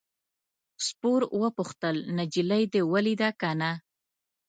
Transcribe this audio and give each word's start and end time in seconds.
سپور 0.85 1.21
وپوښتل 1.41 1.95
نجلۍ 2.17 2.63
دې 2.73 2.81
ولیده 2.91 3.29
که 3.39 3.49
نه. 3.59 3.71